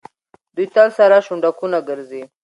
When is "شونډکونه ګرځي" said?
1.25-2.23